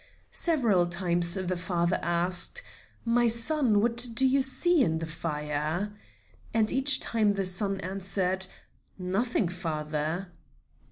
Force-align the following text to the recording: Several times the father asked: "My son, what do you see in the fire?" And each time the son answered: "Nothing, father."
Several 0.31 0.87
times 0.87 1.35
the 1.35 1.55
father 1.55 1.99
asked: 2.01 2.63
"My 3.05 3.27
son, 3.27 3.81
what 3.81 4.07
do 4.15 4.25
you 4.27 4.41
see 4.41 4.81
in 4.81 4.97
the 4.97 5.05
fire?" 5.05 5.93
And 6.55 6.71
each 6.71 6.99
time 6.99 7.33
the 7.35 7.45
son 7.45 7.79
answered: 7.81 8.47
"Nothing, 8.97 9.47
father." 9.47 10.29